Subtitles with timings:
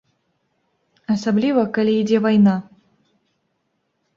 [1.17, 2.55] Асабліва, калі ідзе вайна.